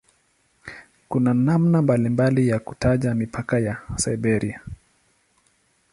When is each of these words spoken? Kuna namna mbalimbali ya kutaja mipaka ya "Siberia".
Kuna 1.09 1.33
namna 1.33 1.81
mbalimbali 1.81 2.47
ya 2.47 2.59
kutaja 2.59 3.15
mipaka 3.15 3.59
ya 3.59 3.81
"Siberia". 3.97 4.61